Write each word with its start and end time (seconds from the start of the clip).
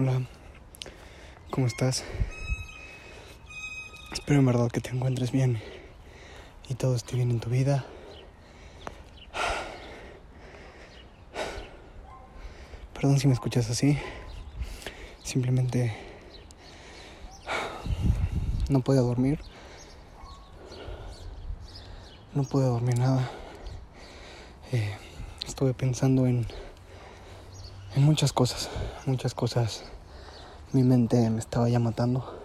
Hola, 0.00 0.22
¿cómo 1.50 1.66
estás? 1.66 2.04
Espero 4.12 4.38
en 4.38 4.46
verdad 4.46 4.70
que 4.70 4.80
te 4.80 4.90
encuentres 4.90 5.32
bien 5.32 5.60
y 6.68 6.74
todo 6.74 6.94
esté 6.94 7.16
bien 7.16 7.32
en 7.32 7.40
tu 7.40 7.50
vida. 7.50 7.84
Perdón 12.94 13.18
si 13.18 13.26
me 13.26 13.32
escuchas 13.32 13.68
así. 13.70 13.98
Simplemente 15.24 15.92
no 18.68 18.82
podía 18.82 19.00
dormir. 19.00 19.40
No 22.34 22.44
pude 22.44 22.66
dormir 22.66 23.00
nada. 23.00 23.28
Eh, 24.70 24.96
estuve 25.44 25.74
pensando 25.74 26.28
en, 26.28 26.46
en 27.96 28.02
muchas 28.02 28.32
cosas, 28.32 28.68
muchas 29.06 29.34
cosas. 29.34 29.84
Mi 30.72 30.82
mente 30.82 31.30
me 31.30 31.38
estaba 31.38 31.68
ya 31.68 31.78
matando. 31.78 32.38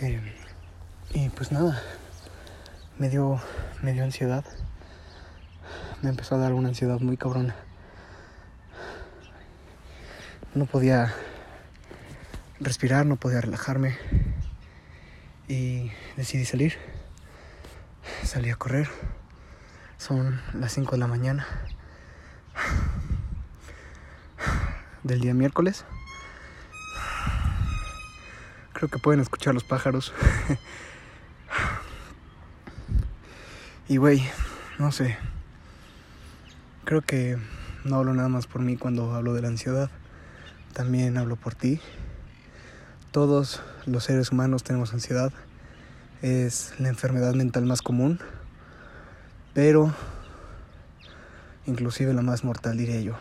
Eh, 0.00 0.20
y 1.14 1.28
pues 1.30 1.52
nada, 1.52 1.80
me 2.98 3.08
dio, 3.08 3.40
me 3.82 3.92
dio 3.92 4.02
ansiedad. 4.02 4.44
Me 6.02 6.10
empezó 6.10 6.34
a 6.34 6.38
dar 6.38 6.52
una 6.52 6.68
ansiedad 6.68 6.98
muy 7.00 7.16
cabrona. 7.16 7.54
No 10.54 10.66
podía 10.66 11.14
respirar, 12.58 13.06
no 13.06 13.16
podía 13.16 13.40
relajarme. 13.40 13.96
Y 15.46 15.92
decidí 16.16 16.44
salir. 16.44 16.74
Salí 18.24 18.50
a 18.50 18.56
correr. 18.56 18.88
Son 19.98 20.40
las 20.54 20.72
5 20.72 20.92
de 20.92 20.98
la 20.98 21.06
mañana 21.06 21.46
del 25.02 25.20
día 25.20 25.34
miércoles. 25.34 25.84
Creo 28.72 28.88
que 28.88 28.98
pueden 28.98 29.20
escuchar 29.20 29.54
los 29.54 29.64
pájaros. 29.64 30.12
y 33.88 33.96
güey, 33.96 34.22
no 34.78 34.90
sé. 34.92 35.16
Creo 36.84 37.02
que 37.02 37.38
no 37.84 37.96
hablo 37.96 38.14
nada 38.14 38.28
más 38.28 38.46
por 38.46 38.60
mí 38.62 38.76
cuando 38.76 39.14
hablo 39.14 39.34
de 39.34 39.42
la 39.42 39.48
ansiedad. 39.48 39.90
También 40.72 41.16
hablo 41.16 41.36
por 41.36 41.54
ti. 41.54 41.80
Todos 43.10 43.62
los 43.86 44.04
seres 44.04 44.32
humanos 44.32 44.64
tenemos 44.64 44.92
ansiedad. 44.92 45.32
Es 46.22 46.74
la 46.78 46.88
enfermedad 46.88 47.34
mental 47.34 47.66
más 47.66 47.82
común. 47.82 48.20
Pero 49.54 49.94
inclusive 51.66 52.14
la 52.14 52.22
más 52.22 52.42
mortal 52.42 52.76
diría 52.76 53.00
yo. 53.00 53.16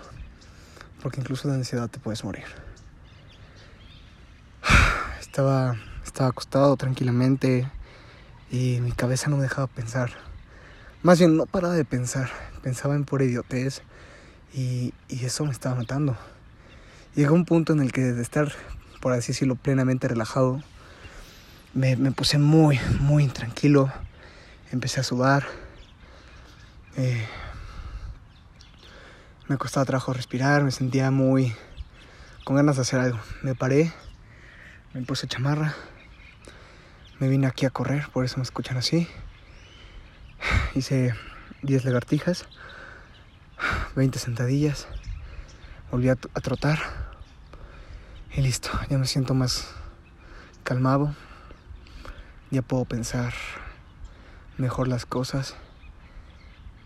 Porque 1.02 1.20
incluso 1.20 1.48
de 1.48 1.56
ansiedad 1.56 1.90
te 1.90 2.00
puedes 2.00 2.24
morir. 2.24 2.46
Estaba, 5.20 5.78
estaba 6.04 6.30
acostado 6.30 6.76
tranquilamente 6.76 7.68
y 8.52 8.80
mi 8.82 8.92
cabeza 8.92 9.30
no 9.30 9.38
me 9.38 9.44
dejaba 9.44 9.68
pensar. 9.68 10.12
Más 11.04 11.20
bien, 11.20 11.38
no 11.38 11.46
paraba 11.46 11.74
de 11.74 11.86
pensar. 11.86 12.30
Pensaba 12.62 12.96
en 12.96 13.06
pura 13.06 13.24
idiotez 13.24 13.82
y, 14.54 14.94
y 15.08 15.26
eso 15.26 15.46
me 15.46 15.52
estaba 15.52 15.76
matando. 15.76 16.18
Llegó 17.16 17.34
un 17.34 17.46
punto 17.46 17.74
en 17.74 17.80
el 17.80 17.92
que 17.92 18.02
de 18.02 18.22
estar, 18.22 18.52
por 19.00 19.14
así 19.14 19.30
decirlo, 19.30 19.56
plenamente 19.56 20.08
relajado, 20.08 20.62
me, 21.74 21.96
me 21.96 22.12
puse 22.12 22.38
muy, 22.38 22.80
muy 23.00 23.24
intranquilo. 23.24 23.92
Empecé 24.72 25.00
a 25.00 25.04
sudar. 25.04 25.46
Eh, 26.98 27.26
me 29.52 29.58
costaba 29.58 29.86
trabajo 29.86 30.14
respirar, 30.14 30.64
me 30.64 30.72
sentía 30.72 31.12
muy 31.12 31.54
con 32.46 32.56
ganas 32.56 32.78
de 32.78 32.84
hacer 32.84 33.02
algo. 33.02 33.20
Me 33.42 33.54
paré, 33.54 33.92
me 34.94 35.02
puse 35.02 35.28
chamarra, 35.28 35.76
me 37.20 37.28
vine 37.28 37.48
aquí 37.48 37.66
a 37.66 37.70
correr, 37.70 38.08
por 38.14 38.24
eso 38.24 38.38
me 38.38 38.44
escuchan 38.44 38.78
así. 38.78 39.10
Hice 40.74 41.14
10 41.64 41.84
lagartijas, 41.84 42.46
20 43.98 44.20
sentadillas, 44.20 44.88
volví 45.92 46.08
a, 46.08 46.14
a 46.14 46.40
trotar 46.40 46.80
y 48.34 48.42
listo, 48.42 48.70
ya 48.90 48.98
me 48.98 49.06
siento 49.06 49.34
más 49.34 49.68
calmado, 50.64 51.14
ya 52.52 52.62
puedo 52.62 52.86
pensar 52.86 53.34
mejor 54.58 54.88
las 54.88 55.06
cosas 55.06 55.56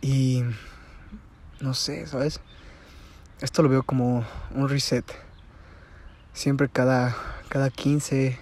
y 0.01 0.43
no 1.59 1.75
sé, 1.75 2.07
¿sabes? 2.07 2.41
Esto 3.41 3.61
lo 3.63 3.67
veo 3.67 3.83
como 3.83 4.25
un 4.51 4.69
reset. 4.69 5.03
Siempre 6.31 6.69
cada, 6.69 7.13
cada 7.49 7.69
15 7.69 8.39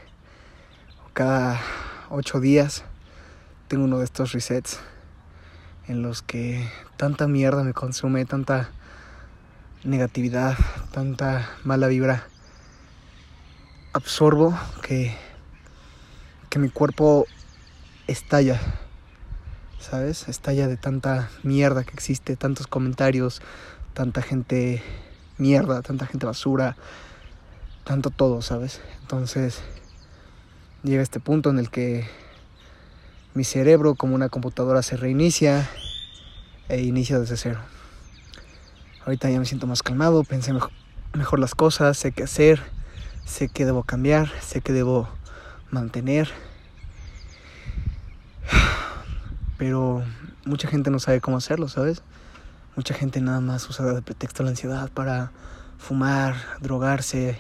o 1.04 1.09
cada 1.14 1.59
8 2.12 2.40
días 2.40 2.84
tengo 3.68 3.86
uno 3.86 3.98
de 3.98 4.06
estos 4.06 4.34
resets 4.34 4.80
en 5.88 6.03
los 6.03 6.22
que 6.22 6.70
tanta 6.96 7.28
mierda 7.28 7.64
me 7.64 7.74
consume, 7.74 8.24
tanta 8.26 8.70
negatividad, 9.84 10.56
tanta 10.92 11.50
mala 11.64 11.88
vibra 11.88 12.28
absorbo 13.94 14.56
que, 14.84 15.16
que 16.52 16.59
mi 16.59 16.70
cuerpo 16.70 17.26
estalla, 18.06 18.62
¿sabes? 19.80 20.28
Estalla 20.28 20.68
de 20.68 20.78
tanta 20.78 21.32
mierda 21.42 21.84
que 21.84 21.94
existe, 21.94 22.36
tantos 22.36 22.68
comentarios, 22.68 23.42
tanta 23.94 24.22
gente 24.22 24.81
mierda, 25.38 25.81
tanta 25.81 26.06
gente 26.08 26.26
basura, 26.26 26.76
tanto 27.84 28.09
todo, 28.09 28.42
¿sabes? 28.42 28.81
Entonces 29.02 29.62
llega 30.84 31.02
este 31.02 31.20
punto 31.20 31.50
en 31.50 31.59
el 31.59 31.70
que 31.70 32.08
mi 33.34 33.44
cerebro 33.44 33.96
como 33.96 34.16
una 34.16 34.30
computadora 34.30 34.82
se 34.82 34.98
reinicia 34.98 35.70
e 36.70 36.82
inicia 36.82 37.20
desde 37.20 37.38
cero. 37.38 37.59
Ahorita 39.06 39.30
ya 39.30 39.40
me 39.40 39.46
siento 39.46 39.68
más 39.68 39.84
calmado, 39.84 40.24
pensé 40.24 40.53
mejor, 40.53 40.72
mejor 41.14 41.40
las 41.40 41.56
cosas, 41.56 41.98
sé 41.98 42.12
qué 42.12 42.24
hacer, 42.24 42.62
sé 43.26 43.50
qué 43.50 43.66
debo 43.66 43.84
cambiar, 43.84 44.32
sé 44.42 44.62
qué 44.62 44.72
debo 44.72 45.09
mantener. 45.72 46.30
Pero 49.58 50.03
mucha 50.46 50.68
gente 50.68 50.90
no 50.90 51.00
sabe 51.00 51.22
cómo 51.22 51.38
hacerlo, 51.38 51.68
¿sabes? 51.68 52.02
Mucha 52.75 52.95
gente 52.95 53.22
nada 53.22 53.39
más 53.39 53.69
usa 53.69 53.85
de 53.85 54.01
pretexto 54.01 54.41
la 54.41 54.50
ansiedad 54.50 54.89
para 54.89 55.31
fumar, 55.78 56.35
drogarse, 56.59 57.39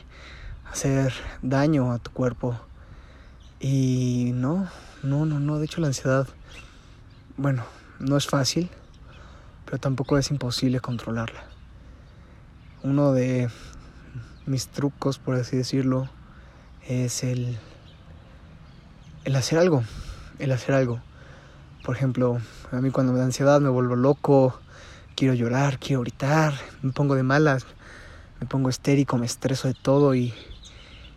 hacer 0.71 1.11
daño 1.41 1.91
a 1.91 1.97
tu 1.97 2.11
cuerpo. 2.11 2.55
Y 3.59 4.31
no, 4.35 4.67
no, 5.01 5.25
no, 5.25 5.39
no. 5.39 5.57
De 5.57 5.65
hecho 5.65 5.81
la 5.81 5.87
ansiedad, 5.87 6.27
bueno, 7.35 7.63
no 7.99 8.15
es 8.15 8.27
fácil, 8.27 8.69
pero 9.65 9.79
tampoco 9.79 10.19
es 10.19 10.29
imposible 10.29 10.79
controlarla. 10.81 11.45
Uno 12.83 13.11
de 13.11 13.49
mis 14.45 14.67
trucos, 14.67 15.17
por 15.17 15.33
así 15.33 15.57
decirlo, 15.57 16.09
es 16.87 17.23
el, 17.23 17.57
el 19.23 19.35
hacer 19.35 19.57
algo, 19.57 19.83
el 20.37 20.51
hacer 20.51 20.75
algo. 20.75 21.01
Por 21.83 21.95
ejemplo, 21.95 22.39
a 22.71 22.81
mí 22.81 22.91
cuando 22.91 23.13
me 23.13 23.19
da 23.19 23.25
ansiedad 23.25 23.59
me 23.61 23.69
vuelvo 23.69 23.95
loco, 23.95 24.59
quiero 25.15 25.33
llorar, 25.33 25.79
quiero 25.79 26.01
gritar, 26.01 26.53
me 26.81 26.91
pongo 26.91 27.15
de 27.15 27.23
malas, 27.23 27.65
me 28.39 28.47
pongo 28.47 28.69
estérico, 28.69 29.17
me 29.17 29.25
estreso 29.25 29.67
de 29.67 29.73
todo 29.73 30.15
y, 30.15 30.33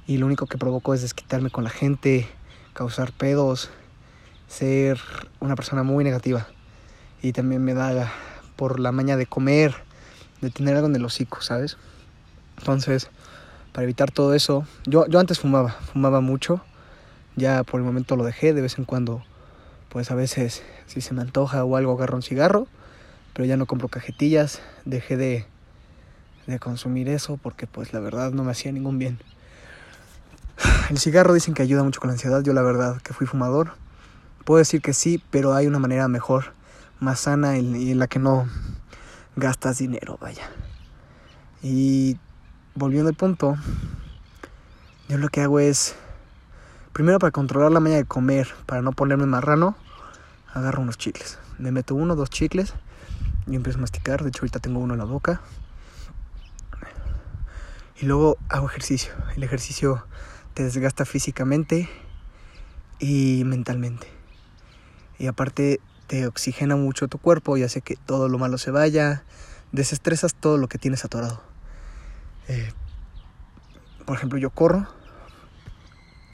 y 0.06 0.18
lo 0.18 0.26
único 0.26 0.46
que 0.46 0.58
provoco 0.58 0.94
es 0.94 1.02
desquitarme 1.02 1.50
con 1.50 1.64
la 1.64 1.70
gente, 1.70 2.28
causar 2.72 3.12
pedos, 3.12 3.70
ser 4.48 5.00
una 5.40 5.56
persona 5.56 5.82
muy 5.82 6.04
negativa. 6.04 6.46
Y 7.22 7.32
también 7.32 7.64
me 7.64 7.74
da 7.74 8.12
por 8.56 8.78
la 8.80 8.92
maña 8.92 9.16
de 9.16 9.26
comer, 9.26 9.74
de 10.40 10.50
tener 10.50 10.76
algo 10.76 10.88
en 10.88 10.96
el 10.96 11.04
hocico, 11.04 11.40
¿sabes? 11.40 11.76
Entonces, 12.58 13.10
para 13.72 13.84
evitar 13.84 14.10
todo 14.10 14.34
eso, 14.34 14.66
yo, 14.84 15.06
yo 15.06 15.18
antes 15.18 15.38
fumaba, 15.38 15.70
fumaba 15.92 16.20
mucho, 16.20 16.62
ya 17.36 17.64
por 17.64 17.80
el 17.80 17.86
momento 17.86 18.16
lo 18.16 18.24
dejé, 18.24 18.54
de 18.54 18.62
vez 18.62 18.78
en 18.78 18.84
cuando, 18.84 19.22
pues 19.88 20.10
a 20.10 20.14
veces 20.14 20.62
si 20.86 21.00
se 21.00 21.14
me 21.14 21.22
antoja 21.22 21.64
o 21.64 21.76
algo 21.76 21.92
agarro 21.92 22.16
un 22.16 22.22
cigarro, 22.22 22.66
pero 23.36 23.44
ya 23.44 23.58
no 23.58 23.66
compro 23.66 23.88
cajetillas, 23.88 24.62
dejé 24.86 25.18
de, 25.18 25.46
de 26.46 26.58
consumir 26.58 27.10
eso 27.10 27.36
porque 27.36 27.66
pues 27.66 27.92
la 27.92 28.00
verdad 28.00 28.32
no 28.32 28.44
me 28.44 28.50
hacía 28.50 28.72
ningún 28.72 28.98
bien. 28.98 29.18
El 30.88 30.96
cigarro 30.96 31.34
dicen 31.34 31.52
que 31.52 31.60
ayuda 31.60 31.82
mucho 31.82 32.00
con 32.00 32.08
la 32.08 32.14
ansiedad, 32.14 32.42
yo 32.42 32.54
la 32.54 32.62
verdad 32.62 32.98
que 33.02 33.12
fui 33.12 33.26
fumador, 33.26 33.72
puedo 34.46 34.56
decir 34.56 34.80
que 34.80 34.94
sí, 34.94 35.22
pero 35.30 35.52
hay 35.52 35.66
una 35.66 35.78
manera 35.78 36.08
mejor, 36.08 36.54
más 36.98 37.20
sana 37.20 37.58
y 37.58 37.90
en 37.90 37.98
la 37.98 38.06
que 38.06 38.18
no 38.18 38.48
gastas 39.36 39.76
dinero, 39.76 40.16
vaya. 40.18 40.48
Y 41.62 42.16
volviendo 42.74 43.10
al 43.10 43.16
punto, 43.16 43.58
yo 45.10 45.18
lo 45.18 45.28
que 45.28 45.42
hago 45.42 45.60
es, 45.60 45.94
primero 46.94 47.18
para 47.18 47.32
controlar 47.32 47.70
la 47.70 47.80
maña 47.80 47.96
de 47.96 48.06
comer, 48.06 48.48
para 48.64 48.80
no 48.80 48.92
ponerme 48.92 49.26
marrano, 49.26 49.76
agarro 50.54 50.80
unos 50.80 50.96
chicles. 50.96 51.38
Me 51.58 51.70
meto 51.70 51.94
uno, 51.94 52.16
dos 52.16 52.30
chicles 52.30 52.72
y 53.46 53.56
empiezo 53.56 53.78
a 53.78 53.82
masticar. 53.82 54.22
De 54.22 54.28
hecho, 54.28 54.42
ahorita 54.42 54.58
tengo 54.58 54.80
uno 54.80 54.94
en 54.94 54.98
la 54.98 55.04
boca. 55.04 55.40
Y 58.00 58.06
luego 58.06 58.36
hago 58.48 58.66
ejercicio. 58.66 59.12
El 59.36 59.42
ejercicio 59.42 60.06
te 60.54 60.64
desgasta 60.64 61.04
físicamente 61.04 61.88
y 62.98 63.42
mentalmente. 63.44 64.08
Y 65.18 65.28
aparte 65.28 65.80
te 66.06 66.26
oxigena 66.26 66.76
mucho 66.76 67.08
tu 67.08 67.18
cuerpo 67.18 67.56
y 67.56 67.62
hace 67.62 67.80
que 67.80 67.96
todo 67.96 68.28
lo 68.28 68.38
malo 68.38 68.58
se 68.58 68.70
vaya. 68.70 69.24
Desestresas 69.72 70.34
todo 70.34 70.58
lo 70.58 70.68
que 70.68 70.78
tienes 70.78 71.04
atorado. 71.04 71.42
Eh, 72.48 72.70
por 74.04 74.16
ejemplo, 74.16 74.38
yo 74.38 74.50
corro. 74.50 74.86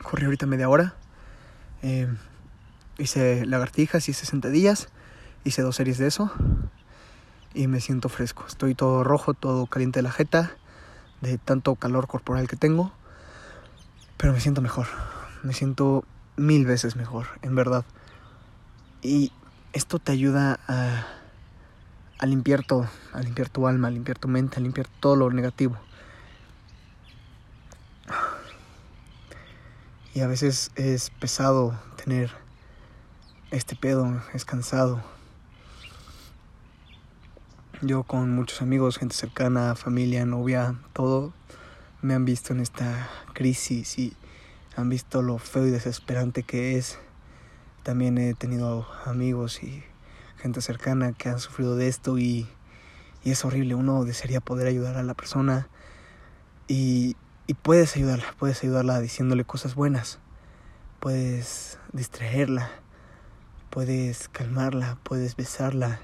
Corrí 0.02 0.24
ahorita 0.24 0.46
media 0.46 0.68
hora. 0.68 0.96
Eh, 1.82 2.08
hice 2.98 3.46
lagartijas, 3.46 4.08
hice 4.08 4.26
sentadillas. 4.26 4.88
Hice 5.44 5.62
dos 5.62 5.76
series 5.76 5.98
de 5.98 6.08
eso. 6.08 6.32
Y 7.54 7.66
me 7.66 7.80
siento 7.80 8.08
fresco. 8.08 8.44
Estoy 8.46 8.74
todo 8.74 9.04
rojo, 9.04 9.34
todo 9.34 9.66
caliente 9.66 9.98
de 9.98 10.02
la 10.02 10.12
jeta. 10.12 10.52
De 11.20 11.38
tanto 11.38 11.74
calor 11.76 12.06
corporal 12.08 12.48
que 12.48 12.56
tengo. 12.56 12.92
Pero 14.16 14.32
me 14.32 14.40
siento 14.40 14.62
mejor. 14.62 14.86
Me 15.42 15.52
siento 15.52 16.04
mil 16.36 16.66
veces 16.66 16.96
mejor, 16.96 17.26
en 17.42 17.54
verdad. 17.54 17.84
Y 19.02 19.32
esto 19.72 19.98
te 19.98 20.12
ayuda 20.12 20.60
a, 20.68 21.06
a 22.18 22.26
limpiar 22.26 22.64
todo, 22.64 22.88
a 23.12 23.20
limpiar 23.20 23.48
tu 23.48 23.66
alma, 23.66 23.88
a 23.88 23.90
limpiar 23.90 24.18
tu 24.18 24.28
mente, 24.28 24.58
a 24.58 24.60
limpiar 24.60 24.86
todo 25.00 25.16
lo 25.16 25.30
negativo. 25.30 25.76
Y 30.14 30.20
a 30.20 30.26
veces 30.26 30.70
es 30.76 31.10
pesado 31.10 31.78
tener 31.96 32.30
este 33.50 33.76
pedo, 33.76 34.22
es 34.34 34.44
cansado. 34.44 35.02
Yo 37.84 38.04
con 38.04 38.30
muchos 38.30 38.62
amigos, 38.62 38.96
gente 38.96 39.16
cercana, 39.16 39.74
familia, 39.74 40.24
novia, 40.24 40.76
todo, 40.92 41.32
me 42.00 42.14
han 42.14 42.24
visto 42.24 42.52
en 42.52 42.60
esta 42.60 43.10
crisis 43.32 43.98
y 43.98 44.16
han 44.76 44.88
visto 44.88 45.20
lo 45.20 45.38
feo 45.38 45.66
y 45.66 45.70
desesperante 45.70 46.44
que 46.44 46.78
es. 46.78 47.00
También 47.82 48.18
he 48.18 48.34
tenido 48.34 48.86
amigos 49.04 49.64
y 49.64 49.82
gente 50.36 50.60
cercana 50.60 51.12
que 51.12 51.28
han 51.28 51.40
sufrido 51.40 51.74
de 51.74 51.88
esto 51.88 52.18
y, 52.18 52.46
y 53.24 53.32
es 53.32 53.44
horrible. 53.44 53.74
Uno 53.74 54.04
desearía 54.04 54.40
poder 54.40 54.68
ayudar 54.68 54.96
a 54.96 55.02
la 55.02 55.14
persona 55.14 55.66
y, 56.68 57.16
y 57.48 57.54
puedes 57.54 57.96
ayudarla, 57.96 58.32
puedes 58.38 58.62
ayudarla 58.62 59.00
diciéndole 59.00 59.44
cosas 59.44 59.74
buenas, 59.74 60.20
puedes 61.00 61.80
distraerla, 61.92 62.70
puedes 63.70 64.28
calmarla, 64.28 64.98
puedes 65.02 65.34
besarla, 65.34 66.00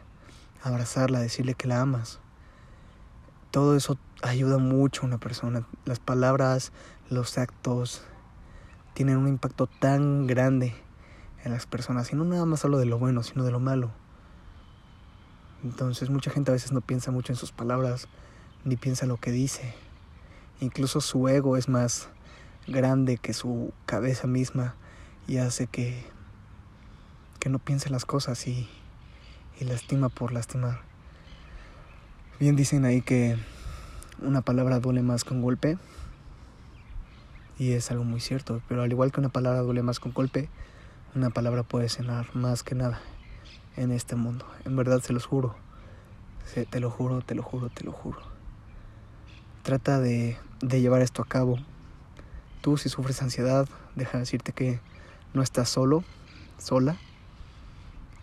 abrazarla, 0.62 1.20
decirle 1.20 1.54
que 1.54 1.68
la 1.68 1.80
amas. 1.80 2.20
Todo 3.50 3.76
eso 3.76 3.98
ayuda 4.22 4.58
mucho 4.58 5.02
a 5.02 5.06
una 5.06 5.18
persona. 5.18 5.66
Las 5.84 6.00
palabras, 6.00 6.72
los 7.10 7.38
actos, 7.38 8.02
tienen 8.94 9.16
un 9.16 9.28
impacto 9.28 9.66
tan 9.66 10.26
grande 10.26 10.74
en 11.44 11.52
las 11.52 11.66
personas. 11.66 12.12
Y 12.12 12.16
no 12.16 12.24
nada 12.24 12.44
más 12.44 12.60
solo 12.60 12.78
de 12.78 12.86
lo 12.86 12.98
bueno, 12.98 13.22
sino 13.22 13.44
de 13.44 13.50
lo 13.50 13.60
malo. 13.60 13.90
Entonces 15.64 16.10
mucha 16.10 16.30
gente 16.30 16.50
a 16.50 16.54
veces 16.54 16.72
no 16.72 16.80
piensa 16.80 17.10
mucho 17.10 17.32
en 17.32 17.36
sus 17.36 17.52
palabras, 17.52 18.08
ni 18.64 18.76
piensa 18.76 19.06
lo 19.06 19.16
que 19.16 19.30
dice. 19.30 19.74
Incluso 20.60 21.00
su 21.00 21.28
ego 21.28 21.56
es 21.56 21.68
más 21.68 22.08
grande 22.66 23.16
que 23.16 23.32
su 23.32 23.72
cabeza 23.86 24.26
misma 24.26 24.74
y 25.26 25.38
hace 25.38 25.66
que, 25.66 26.04
que 27.40 27.48
no 27.48 27.58
piense 27.58 27.90
las 27.90 28.04
cosas 28.04 28.46
y, 28.46 28.68
y 29.60 29.64
lastima 29.64 30.08
por 30.08 30.32
lastimar. 30.32 30.80
Bien 32.38 32.56
dicen 32.56 32.84
ahí 32.84 33.02
que 33.02 33.36
una 34.20 34.42
palabra 34.42 34.80
duele 34.80 35.02
más 35.02 35.24
un 35.24 35.42
golpe 35.42 35.78
y 37.58 37.72
es 37.72 37.90
algo 37.90 38.04
muy 38.04 38.20
cierto, 38.20 38.62
pero 38.68 38.82
al 38.82 38.92
igual 38.92 39.10
que 39.10 39.20
una 39.20 39.30
palabra 39.30 39.60
duele 39.60 39.82
más 39.82 39.98
con 39.98 40.12
golpe, 40.12 40.48
una 41.14 41.30
palabra 41.30 41.64
puede 41.64 41.88
cenar 41.88 42.34
más 42.36 42.62
que 42.62 42.76
nada 42.76 43.00
en 43.76 43.90
este 43.90 44.14
mundo. 44.14 44.46
En 44.64 44.76
verdad 44.76 45.00
se 45.00 45.12
los 45.12 45.26
juro. 45.26 45.56
te 46.70 46.80
lo 46.80 46.90
juro, 46.90 47.20
te 47.22 47.34
lo 47.34 47.42
juro, 47.42 47.68
te 47.68 47.84
lo 47.84 47.92
juro. 47.92 48.20
Trata 49.62 49.98
de, 49.98 50.36
de 50.60 50.80
llevar 50.80 51.02
esto 51.02 51.22
a 51.22 51.26
cabo. 51.26 51.58
Tú 52.60 52.76
si 52.76 52.88
sufres 52.88 53.22
ansiedad, 53.22 53.68
deja 53.96 54.12
de 54.12 54.20
decirte 54.20 54.52
que 54.52 54.80
no 55.34 55.42
estás 55.42 55.68
solo, 55.68 56.04
sola. 56.58 56.96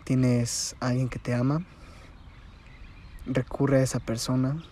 Tienes 0.06 0.76
alguien 0.78 1.08
que 1.08 1.18
te 1.18 1.34
ama. 1.34 1.64
Recurre 3.26 3.80
a 3.80 3.82
esa 3.82 3.98
persona, 3.98 4.62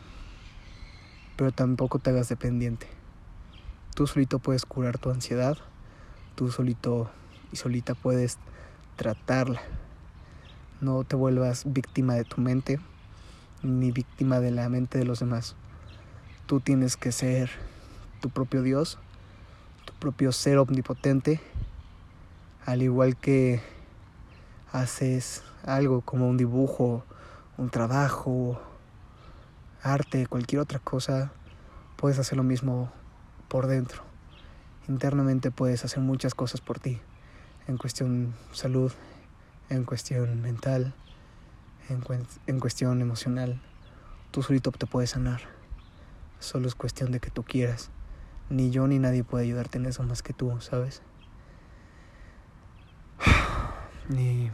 pero 1.34 1.50
tampoco 1.50 1.98
te 1.98 2.10
hagas 2.10 2.28
dependiente. 2.28 2.86
Tú 3.96 4.06
solito 4.06 4.38
puedes 4.38 4.64
curar 4.64 4.96
tu 4.98 5.10
ansiedad, 5.10 5.58
tú 6.36 6.52
solito 6.52 7.10
y 7.50 7.56
solita 7.56 7.96
puedes 7.96 8.38
tratarla. 8.94 9.60
No 10.81 11.02
te 11.02 11.16
vuelvas 11.16 11.64
víctima 11.66 12.14
de 12.14 12.22
tu 12.22 12.40
mente 12.40 12.78
ni 13.64 13.90
víctima 13.90 14.38
de 14.38 14.52
la 14.52 14.69
mente 14.69 14.98
de 14.98 15.04
los 15.04 15.19
demás. 15.19 15.56
Tú 16.46 16.60
tienes 16.60 16.96
que 16.96 17.10
ser 17.10 17.50
tu 18.20 18.30
propio 18.30 18.62
Dios, 18.62 18.98
tu 19.84 19.94
propio 19.94 20.30
ser 20.30 20.58
omnipotente, 20.58 21.40
al 22.66 22.82
igual 22.82 23.16
que 23.16 23.74
haces 24.75 25.44
algo 25.65 26.00
como 26.00 26.29
un 26.29 26.37
dibujo, 26.37 27.05
un 27.56 27.71
trabajo, 27.71 28.61
arte, 29.82 30.26
cualquier 30.26 30.61
otra 30.61 30.81
cosa, 30.81 31.31
puedes 31.94 32.19
hacer 32.19 32.37
lo 32.37 32.43
mismo 32.43 32.91
por 33.47 33.69
dentro. 33.69 34.03
Internamente 34.88 35.53
puedes 35.53 35.85
hacer 35.85 36.00
muchas 36.00 36.35
cosas 36.35 36.61
por 36.61 36.81
ti, 36.81 37.00
en 37.69 37.79
cuestión 37.79 38.35
salud, 38.50 38.91
en 39.71 39.85
cuestión 39.85 40.43
mental, 40.43 40.93
en, 41.88 42.03
en 42.49 42.59
cuestión 42.59 43.00
emocional. 43.00 43.62
Tú 44.32 44.43
solito 44.43 44.73
te 44.73 44.87
puedes 44.87 45.11
sanar. 45.11 45.43
Solo 46.41 46.67
es 46.67 46.75
cuestión 46.75 47.12
de 47.12 47.21
que 47.21 47.31
tú 47.31 47.44
quieras. 47.44 47.91
Ni 48.50 48.73
yo 48.73 48.88
ni 48.88 48.99
nadie 48.99 49.23
puede 49.23 49.44
ayudarte 49.44 49.79
en 49.79 49.87
eso 49.87 50.03
más 50.03 50.23
que 50.25 50.32
tú, 50.32 50.61
¿sabes? 50.61 51.00
Ni 54.09 54.50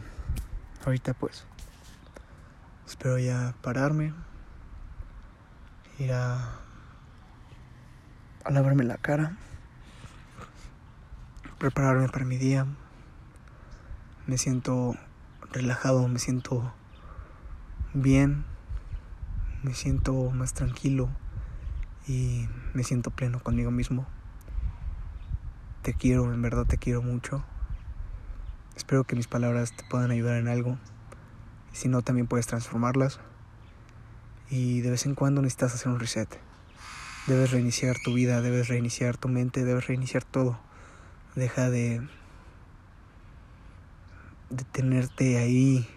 ahorita 0.85 1.13
pues 1.13 1.45
espero 2.87 3.17
ya 3.19 3.55
pararme, 3.61 4.13
ir 5.99 6.13
a 6.13 6.61
a 8.43 8.51
lavarme 8.51 8.83
la 8.83 8.97
cara, 8.97 9.37
prepararme 11.59 12.09
para 12.09 12.25
mi 12.25 12.37
día. 12.37 12.65
Me 14.25 14.37
siento 14.37 14.95
relajado, 15.51 16.07
me 16.07 16.19
siento 16.19 16.73
bien, 17.93 18.45
me 19.63 19.73
siento 19.73 20.31
más 20.31 20.53
tranquilo 20.53 21.09
y 22.07 22.47
me 22.73 22.83
siento 22.83 23.11
pleno 23.11 23.39
conmigo 23.39 23.71
mismo. 23.71 24.07
Te 25.81 25.93
quiero, 25.93 26.33
en 26.33 26.41
verdad 26.41 26.65
te 26.65 26.77
quiero 26.77 27.01
mucho. 27.01 27.43
Espero 28.81 29.03
que 29.03 29.15
mis 29.15 29.27
palabras 29.27 29.73
te 29.73 29.83
puedan 29.83 30.09
ayudar 30.09 30.37
en 30.37 30.47
algo. 30.47 30.75
Si 31.71 31.87
no, 31.87 32.01
también 32.01 32.25
puedes 32.25 32.47
transformarlas. 32.47 33.19
Y 34.49 34.81
de 34.81 34.89
vez 34.89 35.05
en 35.05 35.13
cuando 35.13 35.39
necesitas 35.43 35.75
hacer 35.75 35.91
un 35.91 35.99
reset. 35.99 36.27
Debes 37.27 37.51
reiniciar 37.51 37.95
tu 38.03 38.15
vida, 38.15 38.41
debes 38.41 38.69
reiniciar 38.69 39.17
tu 39.17 39.27
mente, 39.27 39.63
debes 39.65 39.85
reiniciar 39.85 40.23
todo. 40.23 40.59
Deja 41.35 41.69
de, 41.69 42.01
de 44.49 44.63
tenerte 44.71 45.37
ahí 45.37 45.87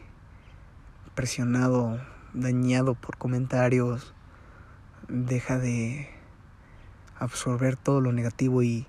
presionado, 1.14 1.98
dañado 2.34 2.94
por 2.94 3.16
comentarios. 3.16 4.12
Deja 5.08 5.58
de 5.58 6.10
absorber 7.18 7.76
todo 7.76 8.02
lo 8.02 8.12
negativo 8.12 8.62
y 8.62 8.86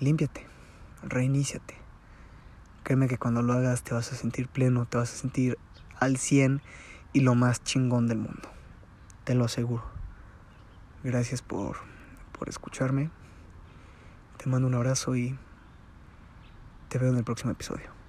límpiate, 0.00 0.46
reiníciate. 1.02 1.81
Créeme 2.92 3.08
que 3.08 3.16
cuando 3.16 3.40
lo 3.40 3.54
hagas 3.54 3.84
te 3.84 3.94
vas 3.94 4.12
a 4.12 4.16
sentir 4.16 4.48
pleno, 4.48 4.84
te 4.84 4.98
vas 4.98 5.10
a 5.14 5.16
sentir 5.16 5.56
al 5.98 6.18
100 6.18 6.60
y 7.14 7.20
lo 7.20 7.34
más 7.34 7.64
chingón 7.64 8.06
del 8.06 8.18
mundo. 8.18 8.50
Te 9.24 9.34
lo 9.34 9.46
aseguro. 9.46 9.82
Gracias 11.02 11.40
por, 11.40 11.78
por 12.38 12.50
escucharme. 12.50 13.08
Te 14.36 14.50
mando 14.50 14.68
un 14.68 14.74
abrazo 14.74 15.16
y 15.16 15.38
te 16.90 16.98
veo 16.98 17.12
en 17.12 17.16
el 17.16 17.24
próximo 17.24 17.52
episodio. 17.52 18.01